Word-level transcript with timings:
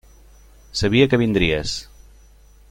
Sabia 0.79 1.09
que 1.11 1.19
vindries. 1.23 1.77